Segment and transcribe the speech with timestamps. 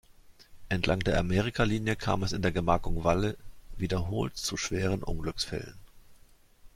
[0.69, 3.37] Entlang der Amerikalinie kam es in der Gemarkung Walle
[3.77, 5.77] wiederholt zu schweren Unglücksfällen.